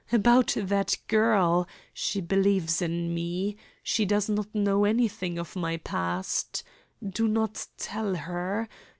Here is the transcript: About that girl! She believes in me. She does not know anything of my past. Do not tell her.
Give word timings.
About 0.11 0.55
that 0.57 0.97
girl! 1.07 1.67
She 1.93 2.21
believes 2.21 2.81
in 2.81 3.13
me. 3.13 3.55
She 3.83 4.03
does 4.03 4.29
not 4.29 4.47
know 4.55 4.83
anything 4.83 5.37
of 5.37 5.55
my 5.55 5.77
past. 5.77 6.63
Do 7.07 7.27
not 7.27 7.67
tell 7.77 8.15
her. 8.15 8.67